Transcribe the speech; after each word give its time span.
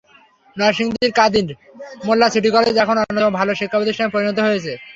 নরসিংদীর 0.57 1.11
Kadir 1.19 1.47
Molla 2.05 2.27
city 2.33 2.49
college 2.55 2.75
এখন 2.83 2.95
অন্যতম 3.01 3.31
ভালো 3.39 3.51
শিক্ষাপ্রতিষ্ঠানে 3.59 4.13
পরিণত 4.13 4.37
হয়েছে। 4.47 4.71